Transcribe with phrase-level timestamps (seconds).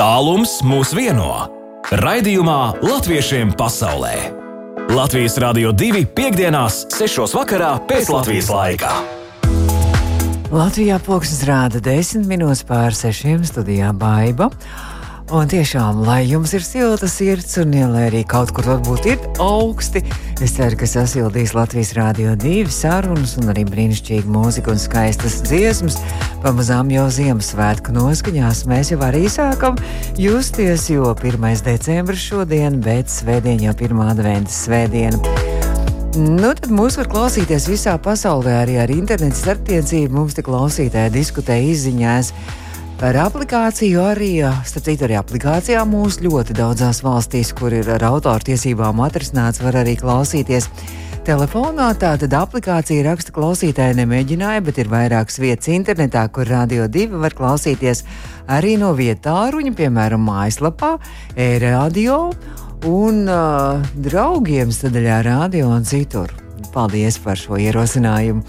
[0.00, 1.28] Tālums mūs vieno.
[2.00, 4.14] Raidījumā Latviešiem pasaulē.
[4.96, 7.26] Latvijas Rādio 2 piekdienās, 6.
[7.36, 8.94] vakarā pēc Latvijas laika.
[10.48, 14.48] Latvijā pulkstenis rāda 10 minūtes pār 6 studijā Baiba.
[15.30, 19.20] Un tiešām, lai jums ir silta sirds, un ja, lai arī kaut kur varbūt ir
[19.38, 20.00] augsti,
[20.42, 26.00] es ceru, ka sasildīs Latvijas Rādio 2 sarunas un arī brīnišķīga mūzika un skaistas dziesmas.
[26.42, 29.78] Pamazām jau Ziemassvētku noskaņās mēs jau arī sākam
[30.18, 31.46] justies, jo 1.
[31.62, 35.20] decembris šodien, bet svētdien jau pirmā adventas svētdiena.
[36.18, 40.10] Nu, tad mūs var klausīties visā pasaulē, arī ar internetu starpniecību.
[40.10, 42.32] Mums te klausītāji diskutē izziņās
[43.00, 44.00] par aplikāciju.
[44.12, 44.30] Arī,
[44.68, 49.96] starp citu, arī aplikācijā mūsu ļoti daudzās valstīs, kur ir ar autortiesībām atrisināts, var arī
[50.00, 50.68] klausīties.
[51.24, 57.36] Telefonā tātad aplikācija raksta klausītāji nemēģināja, bet ir vairākas vietas internetā, kur Radio 2 var
[57.36, 58.04] klausīties
[58.48, 60.94] arī no vietāruņa, piemēram, mājaslapā,
[61.36, 62.22] e-radio
[62.88, 66.32] un uh, draugiem sadaļā radio un citur.
[66.74, 68.44] Paldies par šo ierosinājumu.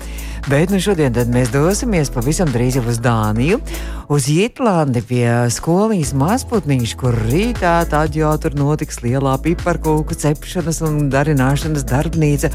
[0.49, 3.59] Bet nu šodien mēs dosimies pavisam drīz uz Dāniju,
[4.09, 11.11] uz Jitlandi pie skolīs mazputniņš, kur rītā tad jau tur notiks lielā piparkūku cepšanas un
[11.13, 12.49] darināšanas darbnīca.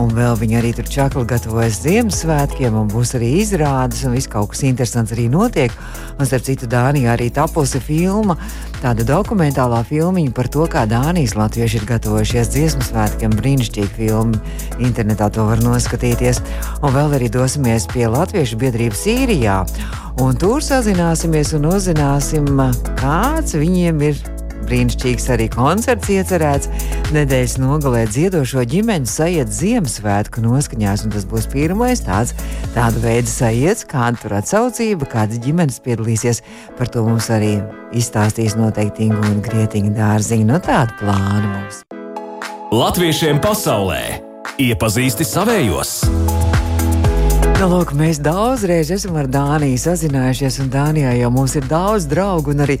[0.00, 4.50] Un vēl viņi arī tur čakli gatavojas Ziemassvētkiem, un būs arī izrādes, un viss kaut
[4.52, 5.72] kas interesants arī notiek.
[6.18, 8.36] Un starp citu, Dānijā arī tapusi filma,
[8.82, 13.38] tāda dokumentālā filmiņa par to, kā Dānijas latvieši ir gatavojušies dziesmu svētkiem.
[13.40, 14.42] Brīnišķīgi filma,
[14.76, 16.42] internetā to var noskatīties.
[16.82, 19.58] Un vēl arī dosimies pie Latviešu biedrības Sīrijā.
[20.22, 22.48] Un tur sazināsimies un uzzināsim,
[23.00, 24.20] kāds viņiem ir
[24.66, 26.70] brīnišķīgs arī koncerts iecerēts.
[27.14, 32.34] Nedēļas nogalē dziedošo ģimeņu sajiet Ziemassvētku noskaņās, un tas būs pirmais tāds
[32.74, 36.42] tāda veida sajiets, kāda tur atsaucība, kādas ģimenes piedalīsies.
[36.78, 37.56] Par to mums arī
[37.96, 40.50] izstāstīs noteikti Ingu un Grietiņa dārziņa.
[40.50, 41.84] No tāda plāna mums.
[42.74, 44.02] Latviešiem pasaulē
[44.58, 46.00] iepazīsti savējos!
[47.56, 52.52] Nu, lūk, mēs daudzreiz esam ar Dāniju sazinājušies, un Dānijā jau mums ir daudz draugu,
[52.60, 52.74] arī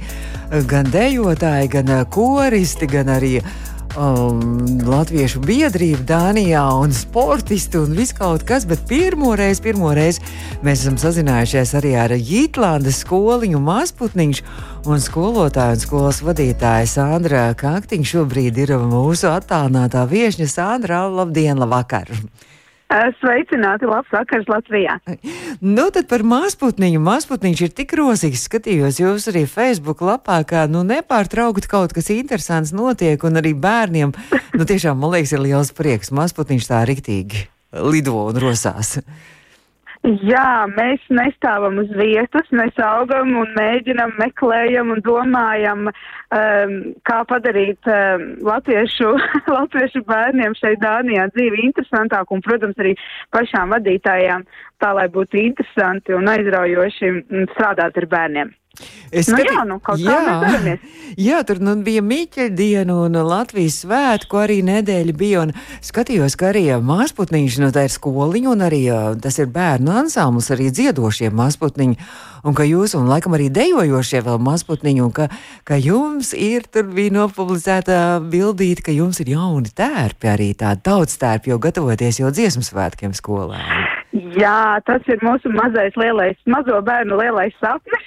[0.68, 3.38] gan dejotāji, gan koristi, gan arī
[3.96, 10.20] um, Latviešu biedrība Dānijā un sportisti un viss kaut kas, bet pirmoreiz, pirmoreiz
[10.60, 14.42] mēs esam sazinājušies arī ar Jītlandes skoliņu mazputniņš
[14.92, 21.06] un skolotāju un skolas vadītāju Sandra Kaktiņš šobrīd ir mūsu attālinātā viešņa Sandra.
[21.08, 22.12] Labdien, labvakar!
[22.86, 24.94] Sveicināti, labs vakars Latvijā.
[25.58, 27.00] Nu, tad par mazputniņu.
[27.02, 32.74] Mazputniņš ir tik rozīgs, skatījos jūs arī Facebook lapā, kā nu nepārtraukti kaut kas interesants
[32.76, 34.14] notiek, un arī bērniem,
[34.54, 36.14] nu tiešām, man liekas, ir liels prieks.
[36.14, 39.00] Mazputniņš tā riktīgi lido un rosās.
[40.06, 46.74] Jā, mēs nestāvam uz vietas, mēs augam un mēģinam, meklējam un domājam, um,
[47.08, 49.10] kā padarīt um, latviešu,
[49.56, 52.94] latviešu bērniem šeit Dānijā dzīvi interesantāku un, protams, arī
[53.34, 54.46] pašām vadītājām
[54.78, 57.12] tā, lai būtu interesanti un aizraujoši
[57.56, 58.54] strādāt ar bērniem.
[59.14, 60.76] Es nu, jā, nu, jā,
[61.28, 65.44] jā, tur nu, bija Mīķeļdiena un Latvijas svētku arī nedēļa bija.
[65.84, 68.82] Skatījos, ka arī māsputniņš, nu, tā ir skoliņa un arī
[69.22, 71.98] tas ir bērnu ansamblis, arī dziedošie māsputniņi.
[72.46, 75.26] Un ka jūs, un laikam arī dejojošie vēl mazputniņi, un ka,
[75.66, 81.18] ka jums ir, tur bija nopublicēta bildīte, ka jums ir jauni tērpi, arī tādi daudz
[81.18, 83.62] tērpi, jo gatavoties jau dziesmu svētkiem skolā.
[84.36, 88.06] Jā, tas ir mūsu mazais lielais, mazo bērnu lielais sapnis.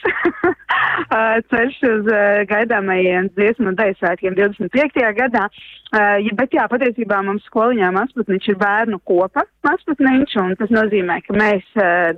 [1.51, 2.09] Ceļš uz
[2.49, 5.03] gaidāmajiem dziesmu un dēļsvētkiem 25.
[5.17, 5.47] gadā.
[5.93, 11.37] Ja, bet jā, patiesībā mums skoliņā mazputniņš ir bērnu kopa mazputniņš, un tas nozīmē, ka
[11.37, 11.65] mēs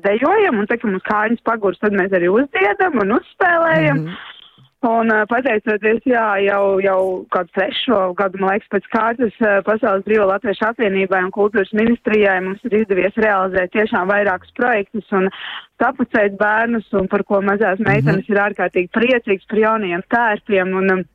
[0.05, 4.03] dejojam, un tā, ka mums kājas pagurs, tad mēs arī uzdziedam un uzspēlējam.
[4.03, 4.40] Mm -hmm.
[4.81, 9.35] Un pateicoties, jā, jau, jau kādu trešo gadu, man liekas, pēc kārtas
[9.67, 15.29] Pasaules Brīvo Latviešu apvienībai un kultūras ministrijai mums ir izdevies realizēt tiešām vairākus projektus un
[15.77, 17.91] sapucēt bērnus, un par ko mazās mhm.
[17.91, 18.33] meitenes mm -hmm.
[18.33, 20.73] ir ārkārtīgi priecīgs par jauniem tērpiem.
[20.81, 21.05] Un, un,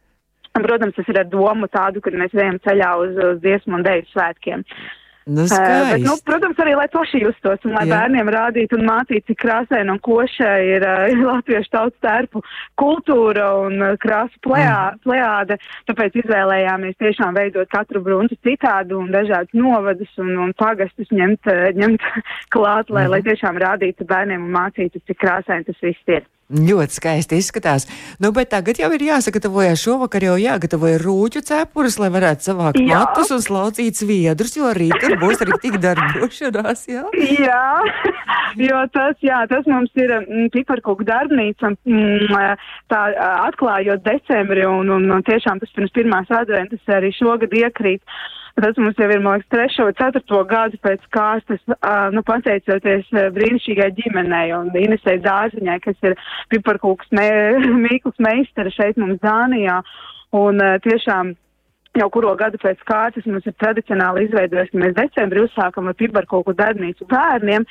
[0.62, 4.06] protams, tas ir ar domu tādu, kad mēs ejam ceļā uz, uz dziesmu un dēļu
[4.12, 4.62] svētkiem.
[5.28, 5.48] Nu, uh,
[5.90, 7.96] bet, nu, protams, arī lai paši justos un lai Jā.
[7.96, 12.42] bērniem rādītu un mācītu, cik krāsaina un koša ir uh, latviešu tautas tērpu
[12.78, 15.00] kultūra un uh, krāsu plējā, mm.
[15.02, 15.56] plējāde.
[15.90, 22.06] Tāpēc izvēlējāmies tiešām veidot katru brunci citādi un dažādas novadus un, un pagastus ņemt, ņemt
[22.54, 23.16] klāt, lai, mm.
[23.16, 26.22] lai tiešām rādītu bērniem un mācītu, cik krāsaini tas viss ir.
[26.46, 27.88] Ļoti skaisti izskatās.
[28.22, 29.80] Nu, bet tagad jau ir jāsagatavojas.
[29.82, 33.00] Šovakar jau jāgatavo rūķu cepures, lai varētu savākt jā.
[33.00, 36.86] matus un slaucīt sviedrus, jo rīt būs arī tik darbošanās.
[36.86, 37.02] Jā,
[37.42, 37.64] jā
[38.62, 41.72] jo tas, jā, tas mums ir mm, piparkūku darbnīca.
[41.88, 42.56] Mm,
[42.92, 43.02] tā
[43.48, 48.02] atklājot decembri un, un, un tiešām tas pirms pirmās adventas arī šogad iekrīt.
[48.56, 51.60] Tas mums jau ir, man liekas, trešo vai ceturto gadu pēc kārtas,
[52.16, 56.16] nu, pateicoties brīnišķīgai ģimenei un Inesai Dārziņai, kas ir
[56.54, 57.26] piparkūks me,
[57.84, 59.82] Mīkls meistara šeit mums Dānijā.
[60.36, 61.34] Un tiešām
[62.00, 66.54] jau kuro gadu pēc kārtas mums ir tradicionāli izveidojies, ka mēs decembrī uzsākam ar piparkūku
[66.56, 67.66] darbnīcu bērniem.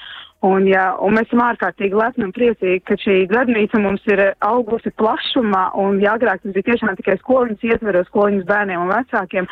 [0.46, 4.94] Un, jā, un mēs esam ārkārtīgi lepni un priecīgi, ka šī darbnīca mums ir augusi
[5.02, 5.66] plašumā.
[5.82, 9.50] Un, jā, agrāk tas bija tiešām tikai skoliņas ietveros, skoliņas bērniem un vecākiem.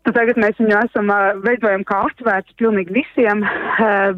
[0.00, 1.10] Tad tagad mēs viņu esam
[1.44, 3.42] veidojam kā atvērts pilnīgi visiem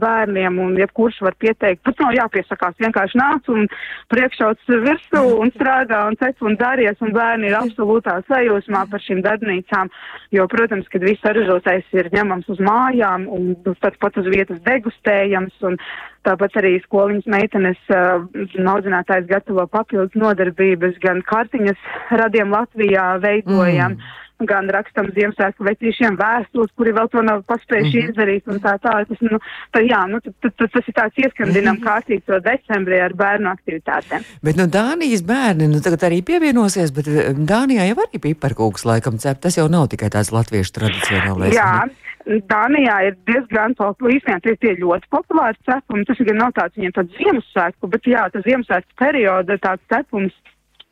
[0.02, 1.82] bērniem, un jebkurš var pieteikt.
[1.82, 3.67] Pat nav jāpiesakās, vienkārši nāc un
[4.14, 9.25] priekšauts virsū un strādā un cep un daries, un bērni ir absolūtā sajūsmā par šīm
[9.26, 9.90] darbnīcām,
[10.38, 13.52] jo, protams, kad viss saražotais ir ņemams uz mājām un
[13.82, 15.81] tad pat uz vietas degustējams, un
[16.23, 21.87] tāpat arī skoliņas meitenes audzinātājs gatavo papildus nodarbības, gan kartiņas
[22.23, 23.99] radiem Latvijā veidojam.
[23.99, 28.10] Mm gan rakstam Ziemassvētku vecīšiem vēstules, kuri vēl to nav paspējuši mm -hmm.
[28.10, 28.94] izdarīt un tā tā.
[29.08, 29.40] Tas, nu,
[29.74, 31.84] tā, jā, nu, t, t, t, tas ir tāds ieskandinam mhm.
[31.86, 34.26] kārtīgi to decembrī ar bērnu aktivitātēm.
[34.42, 39.18] Bet, nu, Dānijas bērni, nu, tagad arī pievienosies, bet eh, Dānijā jau arī piparkūks laikam
[39.18, 39.40] cep.
[39.40, 41.54] Tas jau nav tikai tāds latviešu tradicionālais.
[41.54, 41.88] Jā.
[42.22, 46.06] Dānijā ir diezgan populārs, īstenībā tie, tie ļoti populāri cepumi.
[46.06, 50.36] Tas gan nav tāds viņiem tāds Ziemassvētku, bet jā, tas Ziemassvētku perioda tāds cepums.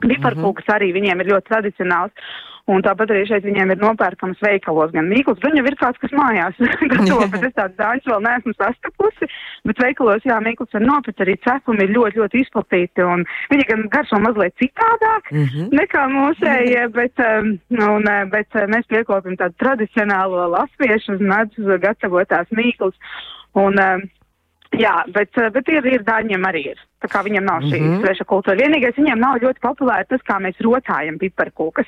[0.00, 0.76] Piparkūks mm -hmm.
[0.76, 2.12] arī viņiem ir ļoti tradicionāls.
[2.70, 6.12] Un tāpat arī šeit viņiem ir nopērkams veikalos gan mīkls, gan jau ir kāds, kas
[6.14, 6.58] mājās
[6.92, 9.28] gatavo, bet es tādu dāņus vēl neesmu sastapusi.
[9.66, 13.06] Bet veikalos, jā, mīkls var nopirkt, arī cepumi ir ļoti, ļoti izplatīti.
[13.06, 15.74] Un viņi gan garšo mazliet citādāk mm -hmm.
[15.80, 17.50] nekā mūsējie, bet, um,
[17.88, 22.94] un, uh, bet uh, mēs piekopim tādu tradicionālo latviešu uz medus gatavotās mīkls.
[23.58, 24.08] Un, um,
[24.78, 26.86] jā, bet, uh, bet ir, ir dāņiem arī ir.
[27.00, 28.00] Tā kā viņam nav šī mm -hmm.
[28.04, 28.60] sveša kultūra.
[28.60, 31.86] Vienīgais viņiem nav ļoti populāri tas, kā mēs rotājam piparkūkas.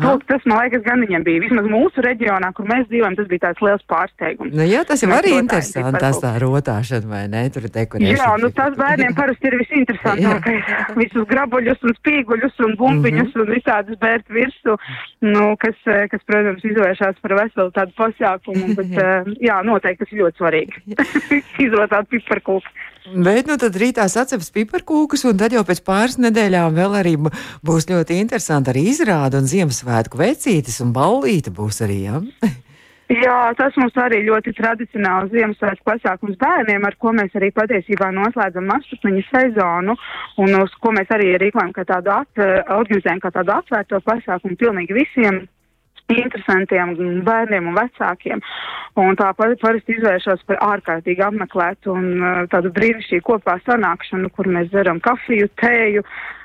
[0.00, 1.42] Lūk, tas, man liekas, gan viņiem bija.
[1.44, 4.54] Vismaz mūsu reģionā, kur mēs dzīvojam, tas bija tāds liels pārsteigums.
[4.56, 7.42] Nu, jā, tas jau arī interesanti, tas tā rotāšana, vai ne?
[7.52, 8.16] Tur ir dekorēšana.
[8.16, 10.72] Jā, nu tas bērniem parasti ir visinteresantākais.
[11.02, 13.44] Visus grabuļus un spīguļus un bumbiņus mm -hmm.
[13.44, 14.78] un visādus bērt virsu,
[15.20, 18.72] nu, kas, kas, protams, izvēršās par veselu tādu pasākumu.
[18.80, 18.96] Bet,
[19.44, 20.74] jā, noteikti tas ir ļoti svarīgi.
[21.68, 22.74] Izrotāt piparkūku.
[23.24, 27.90] Bet nu tad rītā saceps piparkūkus, un tad jau pēc pāris nedēļām vēl arī būs
[27.90, 32.22] ļoti interesanti arī izrāda un Ziemassvētku vecītis un ballīte būs arī, jā?
[32.42, 32.52] Ja?
[33.12, 38.64] Jā, tas mums arī ļoti tradicionāls Ziemassvētku pasākums bērniem, ar ko mēs arī patiesībā noslēdzam
[38.70, 39.96] mašķutniņu sezonu,
[40.40, 42.40] un uz ko mēs arī rīkojam kā tādu at,
[42.72, 45.42] organizējam kā tādu atvērto pasākumu pilnīgi visiem
[46.12, 48.42] interesantiem bērniem un vecākiem.
[49.00, 54.70] Un tā parasti izvēršas par ārkārtīgi apmeklētu un uh, tādu brīnišķīgu kopā sanākšanu, kur mēs
[54.70, 56.43] dzeram kafiju, tēju, ēdam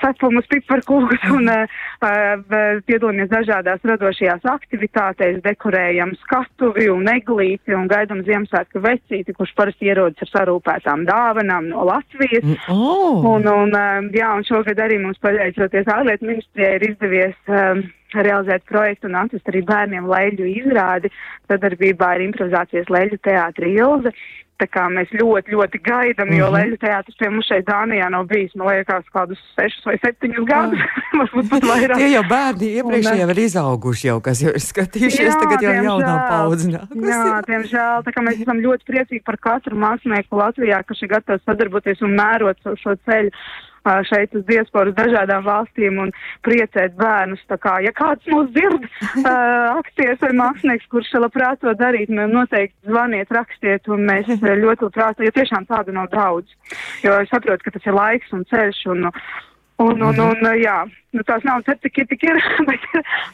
[0.00, 8.24] cepumus, piparkūkus un uh, uh, piedalāmies dažādās radošajās aktivitātēs, dekorējam skatuvi un eglīti un gaidam
[8.26, 12.44] Ziemassvētku vecīti, kurš parasti ierodas ar sarūpētām dāvanām no Latvijas.
[12.44, 13.24] Mm, oh.
[13.36, 13.78] Un, un,
[14.14, 17.80] jā, un šogad arī mums pateicoties ārlietu ministrijai ir izdevies uh,
[18.14, 21.10] realizēt projektu un atrast arī bērniem leļu izrādi
[21.50, 24.14] sadarbībā ar improvizācijas leļu teātri Ilze.
[24.60, 26.38] Tā kā mēs ļoti, ļoti gaidām, mm -hmm.
[26.38, 26.56] jo mhm.
[26.56, 30.82] leļu teātris pie mums šeit Dānijā nav bijis, man liekas, kādus sešus vai septiņus gadus.
[31.20, 31.96] Varbūt pat vairāk.
[32.02, 35.74] Tie jau bērni iepriekš jau ir izauguši, jau kas jau ir skatījušies, jā, tagad jau
[35.88, 36.68] jaunā paudze.
[36.74, 38.04] Jā, diemžēl.
[38.04, 42.16] Tā kā mēs esam ļoti priecīgi par katru mākslinieku Latvijā, kas ir gatavs sadarboties un
[42.20, 43.32] mērot šo ceļu
[44.08, 46.12] šeit uz diasporas dažādām valstīm un
[46.46, 47.42] priecēt bērnus.
[47.50, 48.86] Tā kā, ja kāds mūs dzird,
[49.80, 55.20] aktieris vai mākslinieks, kurš labprāt to darīt, nu, noteikti zvaniet, rakstiet, un mēs ļoti labprāt,
[55.20, 56.50] jo tiešām tādu nav daudz.
[57.04, 59.08] Jo es saprotu, ka tas ir laiks un ceļš, un,
[59.80, 60.82] un, un, un, un jā.
[61.10, 62.36] Nu, tās nav cik ir, tik ir.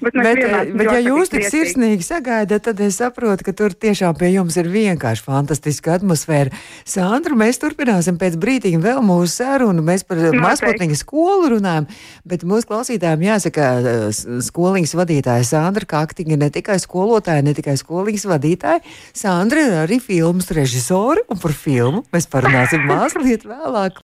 [0.00, 4.16] Bet, bet, bet, bet ja jūs tik sirsnīgi sagaidat, tad es saprotu, ka tur tiešām
[4.16, 6.52] pie jums ir vienkārši fantastiska atmosfēra.
[6.88, 9.84] Sandra, mēs turpināsim pēc brīdiņa vēl mūsu sarunu.
[9.84, 11.88] Mēs par no, mazputniņu skolu runājam,
[12.28, 13.70] bet mūsu klausītājiem jāsaka,
[14.50, 18.84] skoliņas vadītāja Sandra Kaktiņa ne tikai skolotāja, ne tikai skoliņas vadītāja.
[19.16, 24.04] Sandra ir arī filmas režisori, un par filmu mēs parunāsim mazliet vēlāk.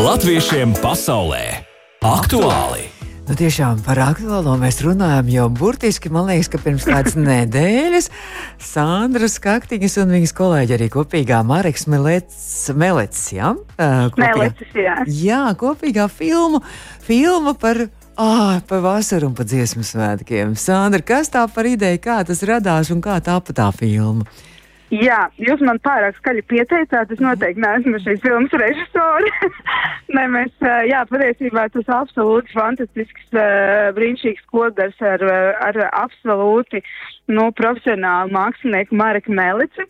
[0.00, 1.60] Latviešiem pasaulē!
[2.00, 2.86] Aktuāli!
[3.28, 8.08] Nu, tiešām par aktuālo mēs runājam jau burtiski, man liekas, ka pirms kādas nedēļas
[8.64, 13.52] Sandra Skaktiņas un viņas kolēģi arī kopīgā Mareks Melets, ja?
[13.76, 14.96] kopīgā, Melecis, jā.
[15.04, 16.62] jā, kopīgā filmu,
[17.04, 17.90] filma par
[18.20, 20.56] Ah, par vasaru un par dziesmu svētkiem.
[20.56, 24.26] Sandra, kas tā par ideju, kā tas radās un kā tā pa tā filma?
[24.90, 27.12] Jā, jūs man pārāk skaļi pieteicāt.
[27.14, 29.30] Es noteikti neesmu šīs filmas režisori.
[30.16, 30.50] Nē, mēs,
[30.90, 33.28] jā, patiesībā tas absolūti fantastisks,
[33.94, 35.22] brīnišķīgs kodars ar,
[35.62, 36.82] ar absolūti
[37.30, 39.86] nu, profesionālu mākslinieku Mareku Melici.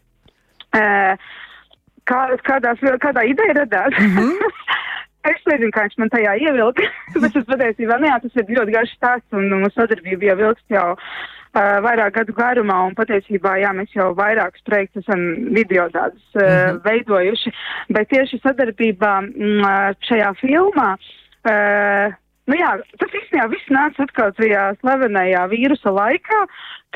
[0.71, 3.97] Kā, kādā, kādā ideja radās?
[3.97, 4.55] Mm -hmm.
[5.29, 6.87] Es nezinu, kā viņš man tajā ievilka,
[7.23, 10.73] bet es patiesībā, nu jā, tas ir ļoti garš stāsts un mūsu sadarbība jau vilks
[10.73, 16.25] jau uh, vairāk gadu garumā, un patiesībā, jā, mēs jau vairākus projektus esam video tādus
[16.39, 16.81] uh, mm -hmm.
[16.89, 17.53] veidojuši,
[17.93, 20.91] bet tieši sadarbībā mm, šajā filmā.
[21.41, 22.17] Uh,
[22.51, 26.39] Nu jā, tas īstenībā viss nāca atkal tajā slavenajā vīrusa laikā,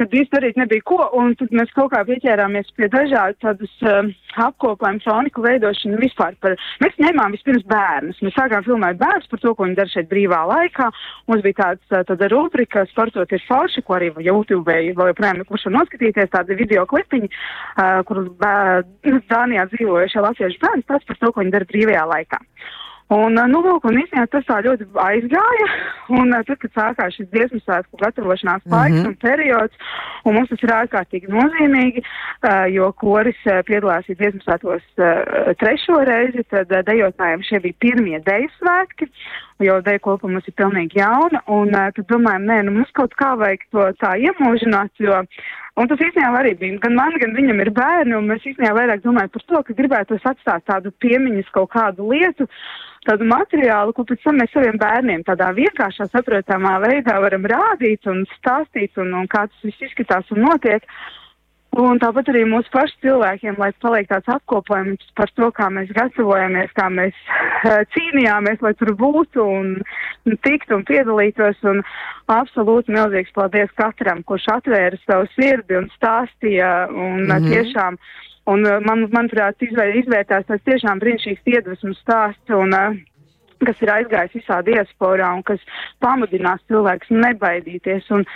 [0.01, 4.09] kad īsti darīt nebija ko, un tad mēs kaut kā pieķērāmies pie dažādu tādus uh,
[4.43, 9.55] apkopojumu kroniku veidošanu vispār par, mēs ņēmām vispirms bērnus, mēs sākām filmēt bērnus par to,
[9.55, 10.91] ko viņi dara šeit brīvā laikā,
[11.31, 15.79] mums bija tāds, tāda rubrika, sportot ir falši, ko arī YouTube vēl joprojām kurš var
[15.79, 21.45] noskatīties, tādi video klipiņi, uh, kur uh, Dānijā dzīvojušie latviešu bērni stāsta par to, ko
[21.45, 22.43] viņi dara brīvajā laikā.
[23.13, 25.67] Un, nu, lūk, un īstenībā tas tā ļoti aizgāja.
[26.13, 29.09] Un tad, kad sākās šis dziesmu svētku gatavošanās laiks mm -hmm.
[29.09, 29.75] un periods,
[30.25, 34.85] un mums tas ir ārkārtīgi nozīmīgi, uh, jo koris uh, piedalās dziesmu svētkos
[35.61, 39.09] trešo reizi, tad dejotājiem šie bija pirmie deju svētki,
[39.61, 43.35] jo deju kopuma mums ir pilnīgi jauna, un tad domājam, nē, nu mums kaut kā
[43.37, 45.25] vajag to tā iemūžināt, jo
[45.75, 49.01] Un tas īstenībā arī bija gan man, gan viņam ir bērni, un mēs īstenībā vairāk
[49.03, 52.47] domājam par to, ka gribētu atstāt tādu piemiņas kaut kādu lietu,
[53.09, 55.51] tādu materiālu, ko pēc tam mēs saviem bērniem tādā
[55.95, 60.83] vienkāršā, saprotamā veidā varam rādīt un stāstīt, un, un kā tas viss izskatās un notiek.
[61.75, 66.71] Un tāpat arī mūsu pašu cilvēkiem, lai paliek tāds apkopojums par to, kā mēs gatavojamies,
[66.77, 67.15] kā mēs
[67.67, 69.73] uh, cīnījāmies, lai tur būtu un,
[70.25, 71.59] un tiktu un piedalītos.
[71.67, 71.83] Un
[72.31, 76.87] absolūti milzīgs paldies katram, kurš atvēra savu sirdi un stāstīja.
[76.95, 77.51] Un, mm -hmm.
[77.51, 77.99] tiešām,
[78.47, 82.55] un man, manuprāt, izvēr, izvērtās tas tiešām brīnišķīgs iedvesmas stāsts.
[82.55, 82.95] Un, uh,
[83.69, 85.63] kas ir aizgājis visā diasporā un kas
[86.05, 88.11] pamudinās cilvēkus nebaidīties.
[88.15, 88.27] Un,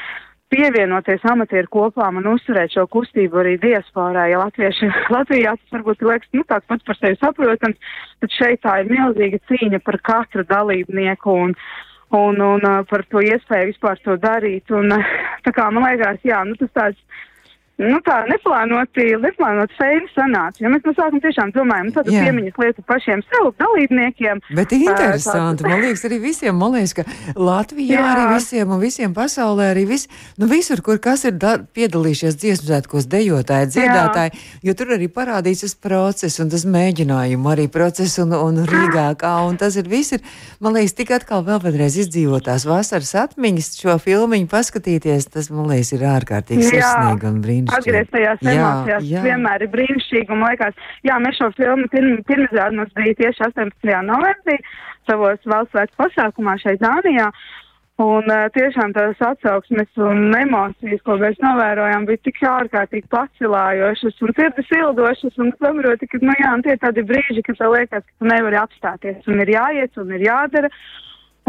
[0.53, 6.31] pievienoties amatieru kopām un uzturēt šo kustību arī diasporā, ja latvieši Latvijā tas varbūt liekas,
[6.37, 7.93] nu, tāds pats par sevi saprotams,
[8.23, 11.55] tad šeit tā ir milzīga cīņa par katru dalībnieku un,
[12.17, 14.73] un, un, un par to iespēju vispār to darīt.
[14.73, 14.97] Un,
[15.45, 17.25] tā kā man liekas, jā, nu, tas tāds
[17.79, 20.63] nu, tā neplānoti, neplānoti feini sanāca.
[20.65, 24.43] Ja mēs no sākuma tiešām domājam, nu, tādu piemiņas lietu pašiem sev dalībniekiem.
[24.59, 27.07] Bet interesanti, man liekas, arī visiem, man liekas, ka
[27.39, 28.07] Latvijā jā.
[28.15, 30.09] arī visiem un visiem pasaulē arī vis,
[30.41, 34.71] nu, visur, kur kas ir da, piedalījušies dziesmu svētkos dejotāji, dziedātāji, jā.
[34.71, 39.37] jo tur arī parādīs tas process un tas mēģinājumu arī process un, un Rīgā kā,
[39.47, 40.27] un tas ir viss ir,
[40.65, 45.95] man liekas, tik atkal vēl vienreiz izdzīvotās vasaras atmiņas šo filmiņu paskatīties, tas, man liekas,
[45.95, 49.07] ir ārkārtīgi sirsnīgi un brīnišķīgi atgriezties tajās jā, emocijās.
[49.13, 49.23] Jā.
[49.27, 53.95] vienmēr ir brīnišķīgi un liekas, jā, mēs šo filmu pirm, pirmizrādi mums bija tieši 18.
[54.09, 54.59] novembrī
[55.09, 57.31] savos valsts pasākumā šeit Dānijā.
[57.99, 64.35] Un uh, tiešām tās atsauksmes un emocijas, ko mēs novērojām, bija tik ārkārtīgi pacilājošas un
[64.37, 68.23] sirdis ildošas un saproti, ka, nu jā, un tie tādi brīži, ka tev liekas, ka
[68.23, 70.71] tu nevari apstāties un ir jāiet un ir jādara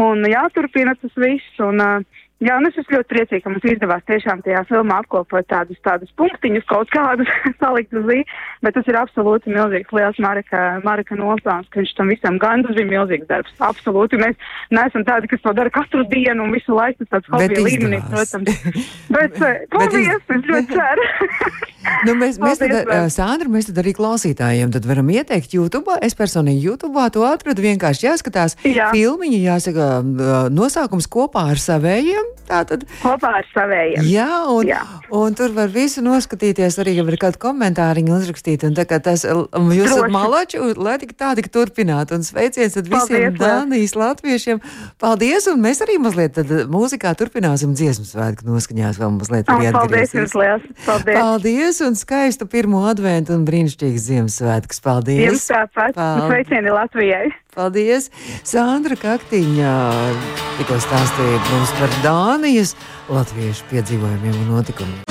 [0.02, 1.62] un jāturpina tas viss.
[1.62, 5.44] Un, uh, Jā, un es esmu ļoti priecīga, ka mums izdevās tiešām tajā filmā apkopot
[5.52, 7.28] tādus, tādus punktiņus, kaut kādus
[7.60, 12.08] salikt uz līniju, bet tas ir absolūti milzīgs, liels Marika, Marika nopelns, ka viņš tam
[12.08, 13.52] visam gan tas bija milzīgs darbs.
[13.68, 14.40] Absolūti, mēs
[14.72, 18.64] neesam tādi, kas to dara katru dienu un visu laiku tas tāds hobija līmenī, protams.
[19.12, 21.10] bet, eh, paldies, es ļoti ceru.
[22.06, 25.96] nu, mēs, mēs tad, uh, Sandra, mēs tad arī klausītājiem tad varam ieteikt YouTube.
[26.04, 28.90] Es personīgi YouTube to atradu vienkārši jāskatās Jā.
[28.94, 29.88] filmiņi, jāsaka,
[30.52, 32.36] nosaukums kopā ar savējiem.
[32.50, 34.06] Tātad, Kopā ar savējiem.
[34.10, 34.80] Jā, un, jā.
[35.14, 38.64] un tur var visu noskatīties, arī ja var kādu komentāriņu uzrakstīt.
[38.66, 42.18] Un tā kā tas, jūs esat malači, lai tik tā tik turpinātu.
[42.18, 44.62] Un sveiciens tad visiem Paldies, Dānijas latviešiem.
[44.98, 49.46] Paldies, un mēs arī mazliet tad mūzikā turpināsim dziesmu svētku noskaņās vēl mazliet.
[49.46, 50.66] Paldies jums liels.
[50.88, 51.20] Paldies.
[51.20, 54.80] Paldies, un skaistu pirmo adventu un brīnišķīgu Ziemassvētkus.
[54.82, 55.22] Paldies.
[55.28, 55.98] Jums tāpat.
[56.26, 57.28] Sveicieni Latvijai.
[57.54, 58.08] Paldies!
[58.46, 59.74] Sandra Kaktiņā
[60.58, 62.74] tikko stāstīja mums par Dānijas
[63.10, 65.06] latviešu piedzīvojumiem un notikumiem.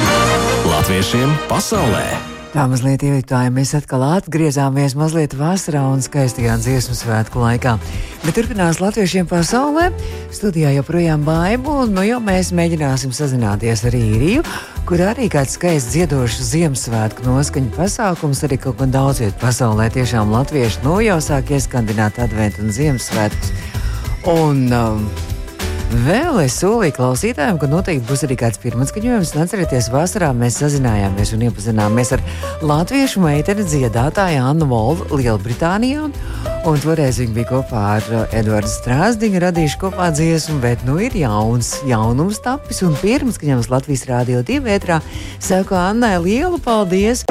[0.69, 2.38] Latviešiem pasaulē!
[2.49, 7.75] Tā mazliet ievietoja, mēs atkal atgriezāmies mazliet vasarā un skaistajā dziesmu svētku laikā.
[8.23, 9.91] Bet turpinās latviešiem pasaulē.
[10.33, 14.41] Studijā joprojām baibu, un nu jau mēs mēģināsim sazināties ar īriju,
[14.89, 19.91] kur arī kāds skaists dziedošs Ziemassvētku noskaņu pasākums arī kaut kur daudz viet pasaulē.
[19.93, 23.53] Tiešām latvieši nu jau sāk ieskandināt adventu un Ziemassvētkus.
[24.25, 25.05] Un, um,
[25.89, 29.31] Vēl es solīju klausītājiem, ka noteikti būs arī kāds pirmais skaņojums.
[29.41, 32.21] Atcerieties, vasarā mēs sazinājāmies un iepazināmies ar
[32.61, 36.05] latviešu meiteni dziedātāju Annu Volvu Lielbritānijā.
[36.69, 41.17] Un toreiz viņi bija kopā ar uh, Eduardu Strāzdiņu, radījuši kopā dziesmu, bet nu ir
[41.17, 42.83] jauns, jaunums tapis.
[42.85, 45.01] Un pirms skaņojums Latvijas Rādio 2 vētrā
[45.41, 47.25] saku Annai lielu paldies!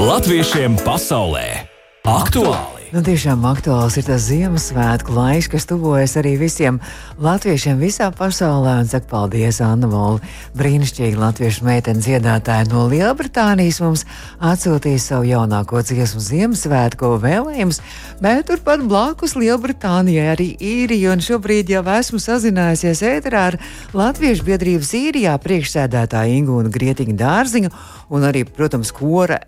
[0.00, 1.66] Latviešiem pasaulē
[2.08, 2.79] aktuāli!
[2.90, 6.80] Nu, tiešām aktuāls ir tas Ziemassvētku laiks, kas tuvojas arī visiem
[7.22, 8.80] latviešiem visā pasaulē.
[8.82, 10.18] Un saka, paldies, Anna Vola.
[10.58, 14.02] Brīnišķīgi latviešu meitene dziedātāja no Lielbritānijas mums
[14.42, 17.78] atsūtīja savu jaunāko dziesmu Ziemassvētku vēlējumus,
[18.26, 21.14] bet turpat blakus Lielbritānijai arī īrija.
[21.14, 23.60] Un šobrīd jau esmu sazinājusies ēterā ar
[23.94, 27.74] Latviešu biedrības īrijā priekšsēdētāju Ingūnu Grietiņu dārziņu
[28.10, 29.38] un arī, protams, kora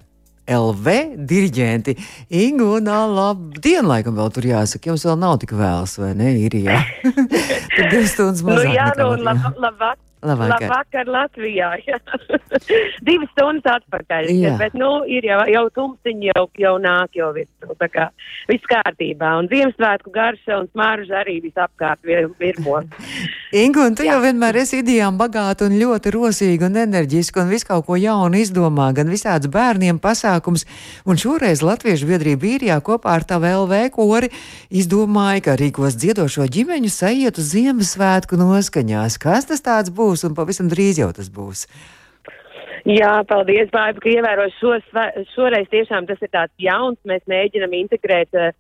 [0.51, 0.95] LV
[1.29, 1.97] diriģenti.
[2.43, 6.81] Ingūna, labdien, laikam vēl tur jāsaka, jums vēl nav tik vēls, vai ne, īrijā?
[7.77, 8.73] Tad divas stundas mazāk.
[8.73, 10.01] Nu jā, nu, lab, labāk.
[10.23, 10.63] Labvakar.
[10.63, 11.71] Labvakar Latvijā.
[11.87, 11.99] jā.
[13.09, 14.29] Divas stundas atpakaļ.
[14.31, 14.53] Jā.
[14.61, 18.07] Bet, nu, ir jau, jau tumsiņi, jau, jau nāk, jau viss, nu, tā kā
[18.51, 19.33] viss kārtībā.
[19.41, 22.83] Un Ziemassvētku garša un smarža arī visapkārt vir- virmo.
[23.63, 27.69] Ingu, un tu jau vienmēr esi idejām bagāta un ļoti rosīga un enerģiska un visu
[27.69, 30.65] kaut ko jaunu izdomā, gan visāds bērniem pasākums.
[31.05, 34.31] Un šoreiz Latviešu biedrība īrijā kopā ar tavu LV kori
[34.73, 39.19] izdomāja, ka rīkos dziedošo ģimeņu sajietu Ziemassvētku noskaņās.
[39.21, 41.67] Kas tas tāds būs un pavisam drīz jau tas būs?
[42.89, 44.75] Jā, paldies, Baiba, ka ievēroji šo,
[45.37, 46.99] šoreiz tiešām tas ir tāds jauns.
[47.07, 48.51] Mēs mēģinam integrēt uh,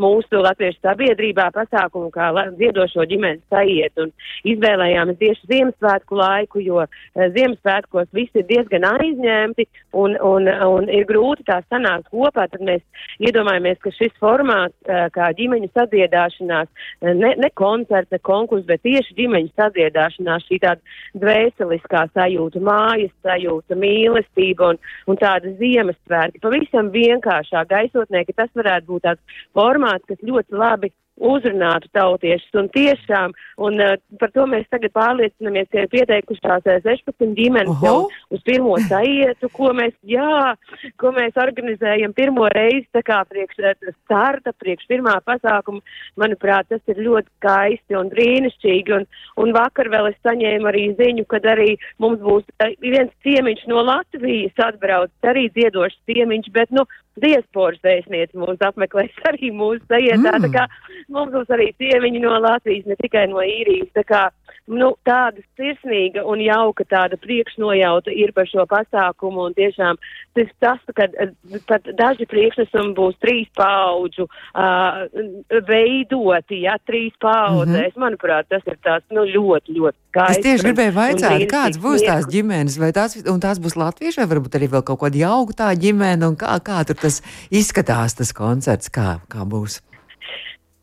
[0.00, 3.92] mūsu latviešu sabiedrībā pasākumu kā dziedošo ģimenes sajiet.
[4.00, 4.12] Un
[4.48, 11.06] izvēlējāmies tieši Ziemassvētku laiku, jo uh, Ziemassvētkos visi ir diezgan aizņemti un, un, un ir
[11.08, 12.48] grūti tā sanākt kopā.
[12.52, 12.82] Tad mēs
[13.22, 18.84] iedomājamies, ka šis formāts, uh, kā ģimeņu sadziedāšanās, uh, ne, ne koncerts, ne konkurss, bet
[18.86, 24.80] tieši ģimeņu sadziedāšanās, šī tāda dvēseliskā sajūta, mājas sajūta, mīlestība un,
[25.10, 26.42] un tāda Ziemassvētki.
[26.42, 30.92] Pavisam vienkāršā gaisotnē, ka tas varētu būt tāds formāts, kas ļoti labi
[31.22, 36.78] uzrunātu tautiešus un tiešām, un uh, par to mēs tagad pārliecinamies, ka ir pieteikušās uh,
[36.84, 37.86] 16 ģimenes Oho!
[37.86, 40.54] jau uz pirmo saietu, ko mēs, jā,
[41.00, 45.82] ko mēs organizējam pirmo reizi, tā kā priekš uh, starta, priekš pirmā pasākuma,
[46.20, 49.06] manuprāt, tas ir ļoti skaisti un brīnišķīgi, un,
[49.42, 52.46] un vakar vēl es saņēmu arī ziņu, kad arī mums būs
[52.82, 56.86] viens ciemiņš no Latvijas atbrauc, arī dziedošs ciemiņš, bet, nu,
[57.20, 60.44] diasporas vēstniece mūs apmeklēs arī mūsu sajietā, Mm.
[60.46, 60.62] tā kā
[61.14, 64.22] mums būs arī ciemiņi no Latvijas, ne tikai no īrijas, tā kā,
[64.72, 69.98] nu, tāda sirsnīga un jauka tāda priekšnojauta ir par šo pasākumu, un tiešām
[70.36, 71.08] tas, tas ka
[71.68, 75.02] pat daži priekšnesumi būs trīs paudžu uh,
[75.68, 80.32] veidoti, ja, trīs paudzēs, manuprāt, tas ir tāds, nu, ļoti, ļoti Mhm.
[80.36, 84.28] Es tieši gribēju vaicāt, kāds būs tās ģimenes, vai tās, un tās būs latvieši, vai
[84.34, 88.34] varbūt arī vēl kaut kāda jauka tā ģimene, un kā, kā tur tas izskatās, tas
[88.36, 89.80] koncerts, kā, kā būs.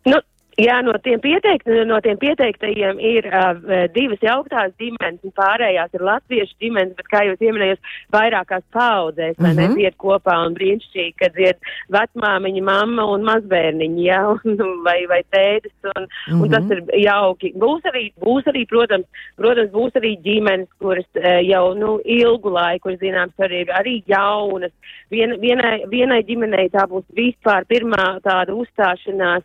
[0.05, 0.19] Nu,
[0.59, 3.59] jā, no tiem, pieteikt, no tiem pieteiktajiem ir uh,
[3.95, 7.79] divas jauktās ģimenes, un pārējās ir latviešu ģimenes, bet, kā jau pieminējos,
[8.15, 9.45] vairākās paudzēs, Mhm.
[9.45, 9.59] mm -hmm.
[9.59, 11.57] nedzied kopā un brīnišķīgi, kad dzied
[11.95, 16.41] vecmāmiņa, mamma un mazbērniņi, jā, un, vai, vai tētis, un, mm -hmm.
[16.41, 17.53] un tas ir jauki.
[17.55, 19.05] Būs arī, būs arī, protams,
[19.37, 24.03] protams, būs arī ģimenes, kuras uh, jau, nu, ilgu laiku, ir zināms, arī ir arī
[24.07, 24.71] jaunas.
[25.11, 29.43] Vien, vienai, vienai ģimenei tā būs vispār pirmā tāda uzstāšanās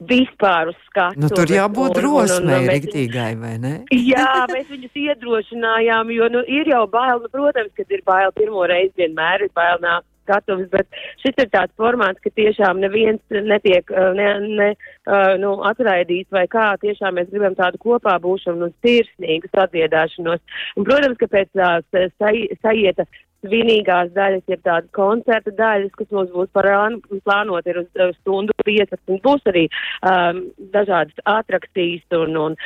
[0.00, 1.20] vispār uz skatu.
[1.20, 3.74] Nu, tur jābūt drosmei, mēs- riktīgai, vai ne?
[4.12, 8.66] Jā, mēs viņus iedrošinājām, jo nu, ir jau bail, nu, protams, kad ir bail pirmo
[8.68, 10.88] reizi, vienmēr ir bail nākt skatuves, bet
[11.22, 14.68] šis ir tāds formāts, ka tiešām neviens netiek uh, ne, ne,
[15.06, 20.42] uh, nu, atraidīts vai kā, tiešām mēs gribam tādu kopā būšanu un sirsnīgu sadziedāšanos.
[20.76, 21.86] Un, protams, ka pēc tās
[22.18, 23.06] sai, saieta
[23.44, 28.54] svinīgās daļas ir tādas koncerta daļas, kas mums būs parān- plānot ir uz uh, stundu
[28.66, 29.20] 15.
[29.24, 30.42] Būs arī um,
[30.74, 32.58] dažādas atrakcijas un, un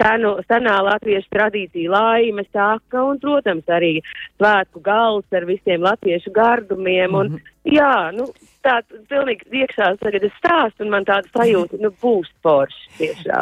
[0.00, 3.96] senu, senā latviešu tradīcija laimes sāka un, protams, arī
[4.38, 7.18] svētku galds ar visiem latviešu gardumiem.
[7.20, 8.26] Un, Jā, nu,
[8.64, 12.28] tāds pilnīgi iekšā tagad es stāstu, un man tāda sajūta, nu, būs.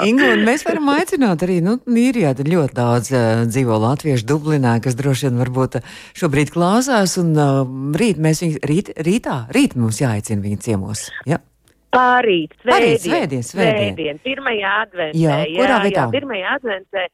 [0.07, 4.77] Ingu, un mēs varam aicināt arī, nu, īrijā tad ļoti daudz uh, dzīvo latviešu Dublinā,
[4.85, 5.81] kas droši vien varbūt
[6.23, 7.65] šobrīd klāsās, un uh,
[7.99, 11.09] rīt mēs viņus, rīt, rītā, rīt mums jāaicina viņa ciemos.
[11.27, 11.43] Ja?
[11.93, 13.91] Pārīt, svētdien, svētdien, svētdien.
[13.93, 15.19] svētdien, pirmajā adventē.
[15.19, 15.43] Jā,
[15.83, 16.07] vietā?
[16.07, 17.09] Jā, pirmajā adventē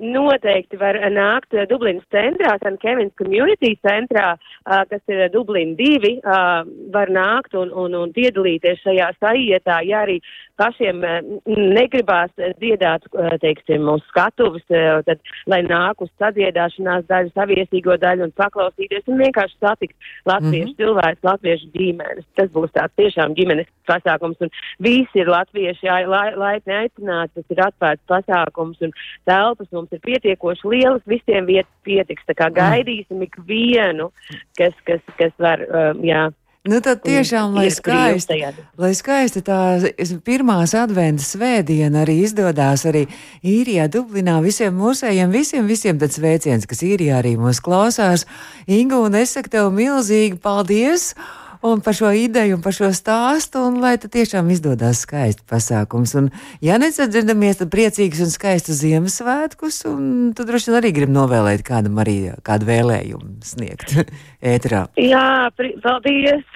[0.00, 6.12] noteikti var nākt eh, Dublinas centrā, San Kevins Community centrā, uh, kas ir Dublina 2,
[6.20, 6.62] uh,
[6.94, 10.18] var nākt un, un, un piedalīties šajā sajietā, ja arī
[10.60, 11.18] pašiem uh,
[11.48, 15.20] negribās dziedāt, uh, teiksim, uz skatuves, tad,
[15.50, 19.96] lai nāk uz sadziedāšanās daļu, saviesīgo daļu un paklausīties un vienkārši satikt
[20.28, 20.78] latviešu mm -hmm.
[20.80, 22.26] cilvēkus, latviešu ģimenes.
[22.38, 27.62] Tas būs tāds tiešām ģimenes pasākums un visi ir latvieši laipni lai, aicināti, tas ir
[27.66, 28.94] atvērts pasākums un
[29.28, 32.26] telpas mums ir pietiekoši lielas, visiem vietas pietiks.
[32.28, 32.56] Tā kā Mm.
[32.60, 34.10] gaidīsim ikvienu,
[34.58, 36.30] kas, kas, kas var, um, jā.
[36.68, 38.36] Nu, tad tiešām, lai skaisti,
[38.76, 39.60] lai skaisti tā
[40.26, 43.06] pirmās adventas svētdiena arī izdodās arī
[43.40, 48.26] īrijā, Dublinā, visiem mūsējiem, visiem, visiem tad sveiciens, kas īrijā arī mūs klausās.
[48.68, 51.14] Ingu, un es saku tev milzīgi paldies!
[51.62, 56.14] Un par šo ideju, un par šo stāstu, un lai tad tiešām izdodas skaisti pasākums.
[56.16, 56.30] Un,
[56.64, 62.00] ja nesadzirdamies, tad priecīgs un skaists Ziemassvētkus, un tu droši vien arī gribi novēlēt kādam
[62.00, 63.92] arī kādu vēlējumu sniegt
[64.54, 64.86] ētrā.
[64.96, 65.50] Jā,
[65.84, 66.48] paldies!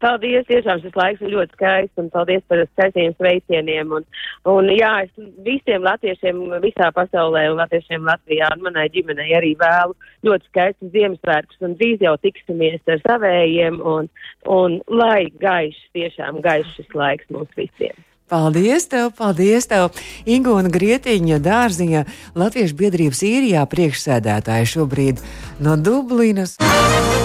[0.00, 0.48] Paldies!
[0.48, 3.92] Tiešām šis laiks ir ļoti skaists un paldies par skaistiem sveicieniem.
[3.92, 4.08] Un,
[4.48, 9.92] un jā, es visiem latviešiem visā pasaulē un latviešiem Latvijā un manai ģimenei arī vēlu
[10.24, 14.08] ļoti skaistus Ziemassvētkus un drīz jau tiksimies ar savējiem un,
[14.50, 17.96] un lai gaišs, tiešām gaišs laiks mums visiem.
[18.26, 19.92] Paldies tev, paldies tev!
[20.26, 22.00] Ingūna Grietiņa dārziņa
[22.34, 25.22] Latviešu biedrības īrijā priekšsēdētāja šobrīd
[25.62, 26.56] no Dublinas.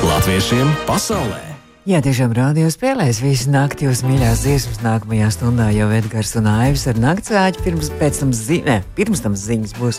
[0.06, 1.42] Latviešiem pasaulē!
[1.90, 4.84] Jā, tiešām rādījā spēlēs visu nakti jūs mīļās dziesmas.
[4.86, 9.74] Nākamajā stundā jau Edgars un Aivis ar naktsāķi pirms, pēc tam ziņa, pirms tam ziņas
[9.80, 9.98] būs.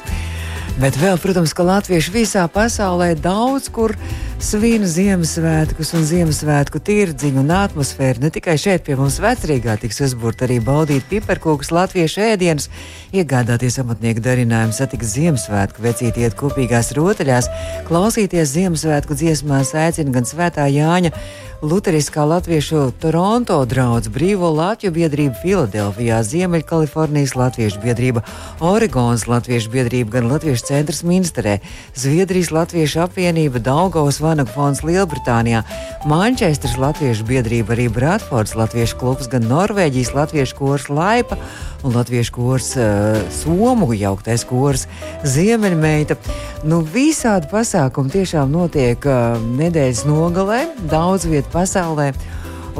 [0.78, 3.96] Bet vēl, protams, ka latvieši visā pasaulē daudz kur
[4.42, 8.24] svin Ziemassvētkus un Ziemassvētku tirdziņu un atmosfēru.
[8.24, 12.66] Ne tikai šeit pie mums vecrīgā tiks uzbūrt arī baudīt piparkūkus, latviešu ēdienus,
[13.14, 17.48] iegādāties amatnieku darinājumu, satikt Ziemassvētku, vecīt iet kopīgās rotaļās,
[17.86, 21.14] klausīties Ziemassvētku dziesmās, aicina gan Svētā Jāņa.
[21.62, 28.24] Lutheriskā Latviešu Toronto draugs, Brīvo Latviju biedrība Filadelfijā, Ziemeļkalifornijas Latviešu biedrība,
[28.58, 31.60] Oregonas Latviešu biedrība, gan Latviešu centrs Minsterē,
[31.94, 35.60] Zviedrijas Latviešu apvienība, Daugavas Vanagu fonds Lielbritānijā,
[36.08, 41.36] Manchesteras Latviešu biedrība, arī Bradfords Latviešu klubs, gan Norvēģijas Latviešu kors Laipa
[41.84, 44.86] un Latviešu kors uh, Somu jauktais kors
[45.28, 46.16] Ziemeļmeita.
[46.64, 52.14] Nu, visādi pasākumi tiešām notiek uh, nedēļas nogalē, daudz vietu pasaulē.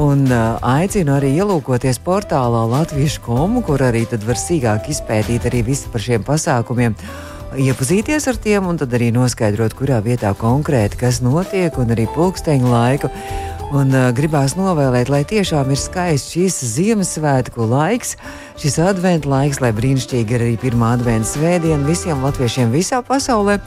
[0.01, 5.93] Un uh, aicinu arī ielūkoties portālā Latviešu komu, kur arī var sīkāk izpētīt arī visu
[5.93, 6.97] par šiem pasākumiem.
[7.53, 12.69] Iepazīties ar tiem un tad arī noskaidrot, kurā vietā konkrēti kas notiek, un arī pulksteņa
[12.71, 13.11] laiku.
[13.77, 18.15] Un uh, gribās novēlēt, lai tiešām ir skaists šis Ziemassvētku laiks,
[18.61, 23.59] šis adventu laiks, lai brīnišķīgi ir arī pirmā adventu svētdiena visiem latviešiem visā pasaulē.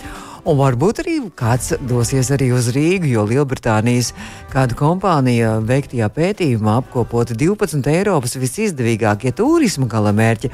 [0.46, 4.12] Un varbūt arī kāds dosies arī uz Rīgu, jo Lielbritānijas
[4.54, 10.54] kāda kompānija veiktajā pētījumā apkopota 12 Eiropas visizdevīgākie turisma galamērķi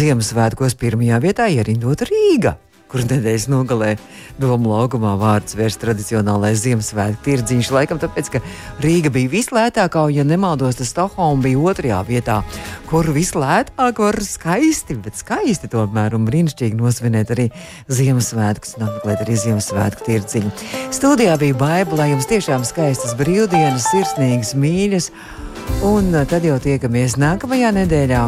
[0.00, 2.56] Ziemassvētkos pirmajā vietā ierindota Rīga
[2.90, 3.94] kur nedēļas nogalē
[4.40, 7.70] Doma laukumā vārds vērst tradicionālais Ziemassvētku tirdziņš.
[7.74, 8.40] Laikam tāpēc, ka
[8.82, 12.38] Rīga bija vislētākā, un, ja nemaldos, tad Stokholma bija otrajā vietā,
[12.90, 17.50] kur vislētāk var skaisti, bet skaisti tomēr un brīnišķīgi nosvinēt arī
[17.92, 20.54] Ziemassvētkus un apmeklēt arī Ziemassvētku tirdziņu.
[20.94, 25.12] Studijā bija Baiba, lai jums tiešām skaistas brīvdienas, sirsnīgas, mīļas,
[25.86, 28.24] un tad jau tiekamies nākamajā nedēļā.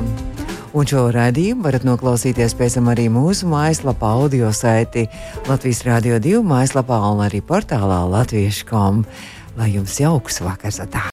[0.73, 5.05] Un šo raidījumu varat noklausīties pēc tam arī mūsu mājaslapā, audio saiti
[5.45, 9.03] Latvijas Rādio 2 mājaslapā un arī portālā Latviešu.com.
[9.59, 10.81] Lai jums jauks vakars!
[10.81, 11.05] Atā.